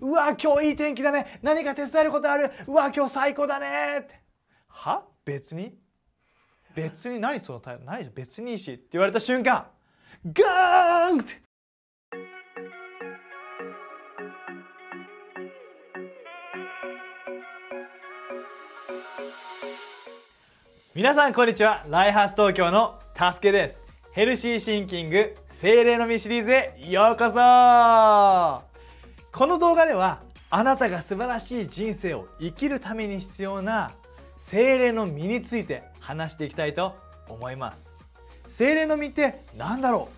[0.00, 1.38] うわ今日いい天気だね。
[1.42, 2.50] 何か手伝えることある。
[2.66, 3.98] うわ今日最高だね。
[4.00, 4.20] って
[4.68, 5.04] は？
[5.24, 5.74] 別に？
[6.74, 8.72] 別に何その態度何別にいいし。
[8.72, 9.66] って言われた瞬間。
[10.24, 11.20] ガーン！
[11.20, 11.34] って
[20.94, 21.84] 皆さんこんにちは。
[21.88, 23.84] ライハース東京のたすけです。
[24.12, 28.69] ヘルシーシンキング精霊の実シリーズへようこそ。
[29.40, 30.20] この動画では
[30.50, 33.90] あなたが素晴らしい人生を生きるために必要な
[34.36, 36.94] 精霊の実について話していきたいと
[37.26, 37.88] 思います。
[38.48, 40.10] 精霊の実って何だろ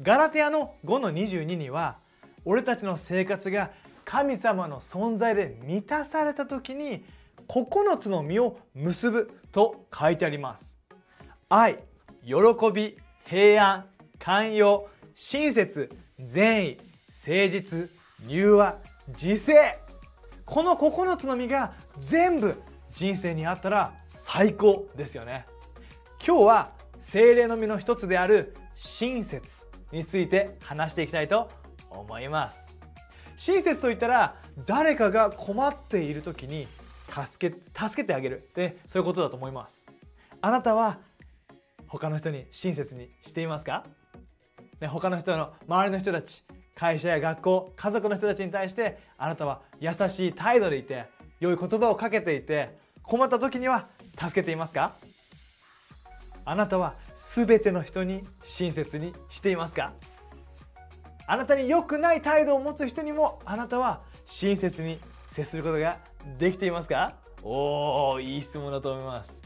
[0.00, 0.02] う？
[0.02, 1.98] ガラテヤの5の22には
[2.46, 3.70] 俺たちの生活が
[4.06, 7.04] 神様の存在で満たされた時に
[7.48, 10.74] 9つの実を結ぶと書いてあります。
[11.50, 11.80] 愛
[12.24, 12.32] 喜
[12.72, 13.84] び平安
[14.18, 16.78] 寛容親切善意
[17.10, 17.90] 誠実
[18.26, 19.78] 柔和自制
[20.44, 22.60] この9つの実が全部
[22.90, 25.46] 人生にあったら最高ですよね。
[26.26, 31.48] 今日は精霊の実の一つである親切について話していきたいと
[31.90, 32.78] 思います。
[33.36, 36.66] 親切といったら誰かが困っている時に
[37.08, 37.56] 助け
[37.88, 38.50] 助けてあげる。
[38.54, 39.86] でそういうことだと思います。
[40.40, 40.98] あなたは
[41.88, 43.84] 他の人に親切にしていますか、
[44.80, 46.44] ね、他の人の周りの人たち
[46.78, 51.06] 会社や学校家族の人たちに対してあなたは優しい態度でいて
[51.40, 54.94] 良い言葉をかけていて困った時には助けていますか？
[56.44, 56.94] あなたは
[57.34, 59.92] 全ての人に親切にしていますか？
[61.26, 65.00] あなたに良くない態度を持つ人にもあなたは親切に
[65.32, 65.96] 接することが
[66.38, 67.14] できていますか？
[67.42, 69.42] おおいい質問だと思います。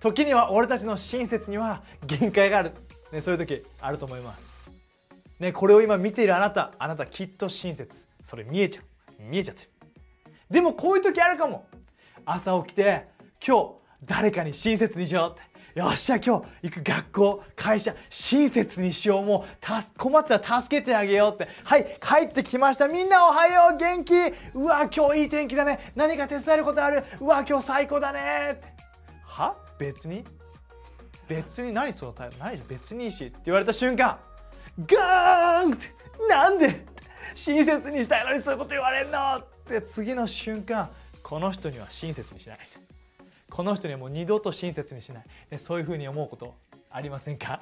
[0.00, 2.72] 時には俺たちの親切には限界がある、
[3.12, 4.51] ね、そういう時あると思います。
[5.42, 8.06] ねこれを今見ているあなたあなたきっと親切。
[8.22, 8.84] それ見えちゃう。
[9.22, 9.70] 見えちゃってる。
[10.50, 11.66] でもこういう時あるかも。
[12.24, 13.08] 朝起きて
[13.44, 13.72] 今日
[14.04, 15.52] 誰かに親切にしようって。
[15.74, 19.24] よっしゃ今日行く学校会社親切にしよう。
[19.24, 21.50] もう困ったら助けてあげようって。
[21.64, 22.88] はい帰ってきました。
[22.88, 23.78] みんなおはよう。
[23.78, 24.12] 元気。
[24.54, 25.92] うわ今日いい天気だね。
[25.96, 27.02] 何か手伝えることある。
[27.20, 28.20] うわ今日最高だね。
[28.52, 28.62] って
[29.24, 29.56] は？
[29.78, 30.24] 別に？
[31.26, 32.66] 別に何その態度何じゃ？
[32.68, 33.26] 別にいいし。
[33.26, 34.18] って言われた瞬間
[34.86, 35.74] ガーン！
[35.74, 35.86] って
[36.28, 36.86] なんで？
[37.34, 39.36] 親切にしたいのにそういうこと言われんの！
[39.36, 40.90] って次の瞬間
[41.22, 42.58] この人には親切にしない。
[43.50, 46.54] この人にはもう二度と親切にしない、そういうふうに思うこと
[46.90, 47.60] ありませんか？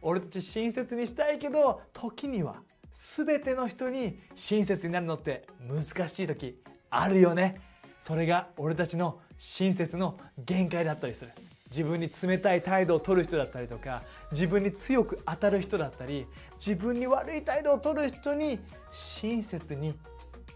[0.00, 2.56] 俺たち親切にしたいけど時には
[2.92, 6.60] 全ての人に親切になるのって難しい時
[6.90, 7.60] あるよね。
[8.00, 11.30] それが俺たちの親切の限界だったりする。
[11.72, 16.26] 自分に冷たい態度を取る人だったりとか自分に強く当たる人だったり
[16.58, 18.60] 自分に悪い態度を取る人に
[18.92, 19.94] 親切に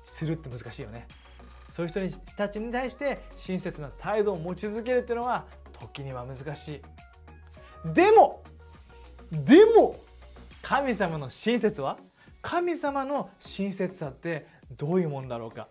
[0.04, 1.08] するって難しいよね。
[1.70, 6.82] そういう人たちに対して親切な態度を持ち続けるっていうのは時には難し
[7.86, 7.92] い。
[7.92, 8.42] でも
[9.32, 9.96] でも
[10.62, 11.98] 神様の親切は
[12.42, 14.46] 神様の親切さって
[14.76, 15.68] どういうものだろうか。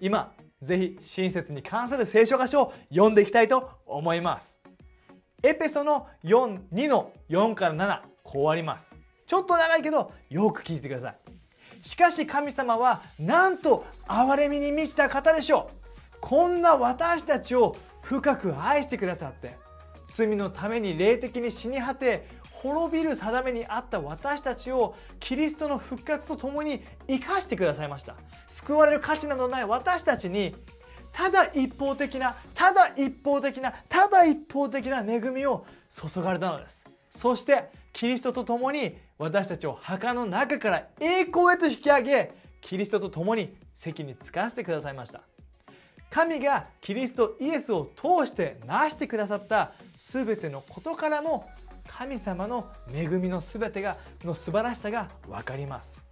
[0.00, 0.32] 今
[0.62, 4.55] ぜひ親切に関する聖書箇所を読んでいきたいと思います。
[5.46, 8.96] エペソの42の4から7こうあります。
[9.28, 11.16] ちょっと長いけどよく聞いてください。
[11.82, 16.16] しかし神様はなんと憐れみに満ちた方でしょう。
[16.20, 19.56] こんな私たちを深く愛してくださって。
[20.08, 28.16] 罪のために霊的に死に果て滅びる定めにあった私たちをキリストの復活とともに生かしてくださいました。
[28.48, 30.56] 救われる価値などない私たちに
[31.16, 36.86] ただ一方的なただ一方的なただ一方的な恵みを注がれたのです。
[37.08, 45.22] そしてキリストと共に私たちを墓の中から栄光へと引き上げキリストと共に席に着かせてくださいました。
[46.10, 51.48] 神がキリストイエスを通して成してくださった全てのことからも
[51.88, 56.05] 神様の恵みの全てがの素晴らしさが分かります。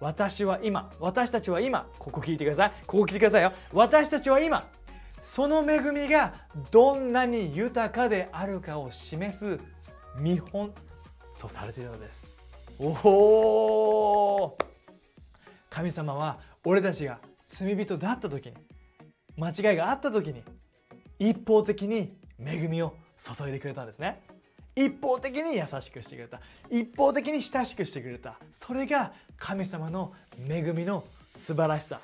[0.00, 2.72] 私は今私たちは今ここ聞いてください。
[2.86, 3.52] ここ聞いてくださいよ。
[3.72, 4.64] 私たちは今
[5.22, 6.34] その恵みが
[6.70, 9.58] どんなに豊かであるかを示す
[10.20, 10.72] 見本
[11.40, 12.36] とされているのです。
[12.78, 14.58] おお
[15.68, 18.56] 神様は俺たちが罪人だった時に
[19.36, 20.44] 間違いがあった時に
[21.18, 24.22] 一方的に恵みを注いでくれたんですね。
[24.78, 26.40] 一方的に優しくしてくれた。
[26.70, 28.38] 一方的に親しくしてくれた。
[28.52, 30.12] それが神様の
[30.48, 31.02] 恵みの
[31.34, 31.98] 素晴らしさ。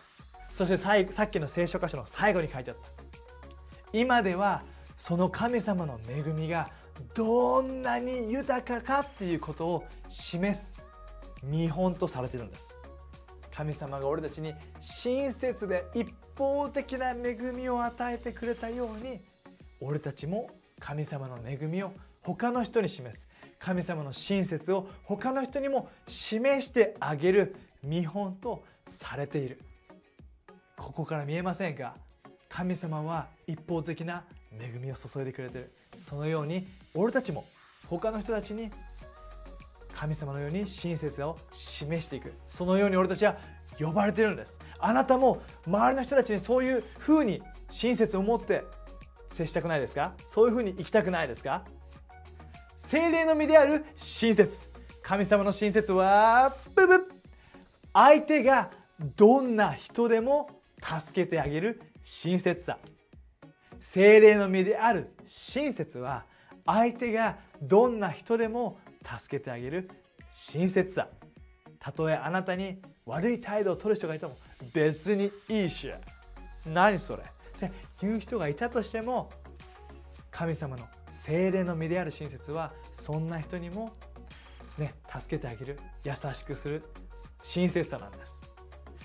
[0.53, 2.88] そしてさっきの聖書箇所の最後に書いてあった。
[3.93, 4.65] 今では
[4.99, 6.69] その神様の恵みが
[7.15, 10.73] どんなに豊かかっていうことを示す。
[11.44, 12.75] 見本とされてるんです。
[13.55, 19.20] 神様が俺たちに親切で一方的な恵みを与えてくれたように
[19.81, 20.50] 俺たちも
[20.81, 21.93] 神様の恵みを
[22.25, 23.29] 他の人に示す。
[23.59, 29.61] 神様の親切を他の人にも示してあげる見本とされている。
[30.76, 31.94] ここから見えませんか
[32.49, 35.73] 神様は一方的な恵みを注いでくれてる。
[35.99, 37.44] そのように俺たちも
[37.88, 38.70] 他の人たちに
[39.94, 42.32] 神様のように親切を示していく。
[42.49, 43.37] そのように俺たちは
[43.79, 44.59] 呼ばれてるんです。
[44.79, 48.65] あなたも周りの人たちにそういうふうに親切を持って
[49.31, 50.15] 接したくないですか？
[50.19, 51.65] そういうふうに生きたくないですか？
[52.94, 54.70] 精霊の身である親切。
[55.02, 57.11] 神様の親切はブブ。
[57.93, 58.70] 相手が
[59.17, 60.49] どんな人でも
[60.81, 62.79] 助けてあげる親切さ。
[63.81, 66.25] 精霊の身である親切は
[66.64, 69.91] 相手がどんな人でも助けてあげる
[70.32, 71.08] 親切さ。
[71.81, 74.37] たとえあなたに悪い態度を取る人がいても
[74.73, 75.91] 別にいいし。
[76.64, 77.25] 何それ。
[77.25, 77.26] っ
[77.58, 79.31] て言う人がいたとしても
[80.31, 80.87] 神様の
[81.25, 83.93] 精霊の身である親切はそんな人にも
[84.76, 86.82] ね助けてあげる優しくする
[87.43, 88.35] 親切さなんです。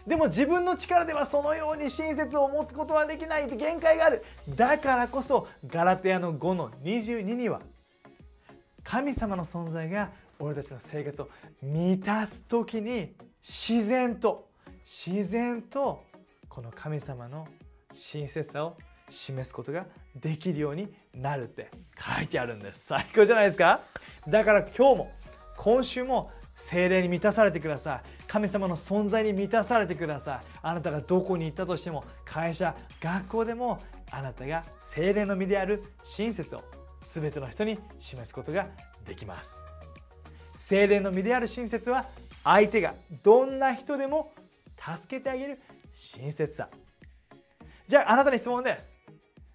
[0.05, 4.23] でも自分の力ではそのように親切を持つことはできないって限界がある。
[4.49, 7.61] だからこそガラテヤの5の22には
[8.83, 11.29] 神様の存在が俺たちの生活を
[11.61, 14.49] 満たす時に自然と
[14.83, 16.03] 自然と
[16.49, 17.47] この神様の
[17.93, 18.77] 親切さを
[19.09, 19.85] 示すことが
[20.15, 22.85] できるようになるって書いてあるんです。
[22.87, 23.79] 最高じゃないですか？
[24.27, 25.11] だから今日も
[25.57, 28.01] 今週も精霊に満たされてください。
[28.27, 30.39] 神様の存在に満たされてください。
[30.61, 36.63] あなたがどこに行ったとしても会社学校でもあなたが精霊の身である親切を
[37.01, 38.67] 全ての人に示すことが
[39.07, 39.63] できます。
[40.57, 42.05] 精霊の身である親切は
[42.43, 44.33] 相手がどんな人でも
[44.77, 45.61] 助けてあげる
[45.95, 46.69] 親切さ。
[47.87, 48.89] じゃああなたに質問です。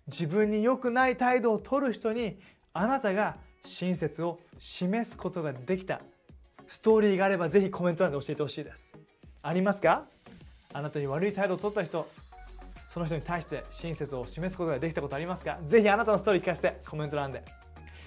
[0.08, 2.38] 自分に良くない態度を取る人に
[2.72, 6.00] あなたが親切を示すことができた。
[6.66, 8.92] ストーリーがあればぜひコメント欄で教えてほしいです。
[9.42, 10.04] ありますか？
[10.72, 12.08] あなたに悪い態度を取った人
[12.88, 15.58] その人に対して親切を示すことができたことありますか？
[15.66, 17.42] ぜひあなたのストーリー聞かせてコメント欄で。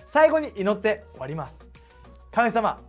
[0.05, 1.57] 最後に祈って終わります。
[2.31, 2.81] 神様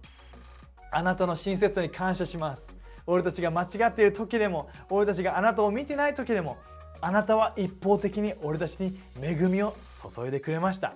[0.91, 2.77] あなたの親切に感謝します。
[3.07, 6.59] 俺たちが間違っている時でも俺たちがあなたを見てない時でも
[7.01, 9.77] あなたは一方的に俺たちに恵みを
[10.15, 10.95] 注いでくれました。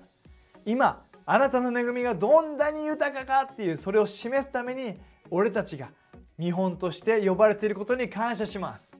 [0.64, 4.98] 今あなたの恵みがどんなに豊かかっていうそれを示すために
[5.30, 5.88] 俺たちが
[6.38, 8.92] 見本として呼ばれていることに感謝します。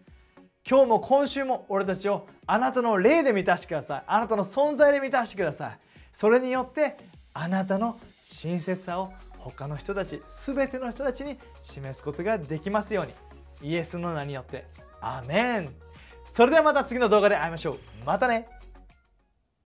[0.69, 4.05] 今日も今週も俺たちをあなたの霊で満たしてください。
[4.07, 5.79] あなたの存在で満たしてください。
[6.13, 6.97] それによって
[7.35, 13.15] あなたの親切さを他の人たち全ての人たちに示すことができますように。
[13.69, 14.67] イエスの名によって。
[15.01, 15.69] アメン。
[16.35, 17.79] それではまた次の動画で会いましょう。
[18.07, 18.49] またね。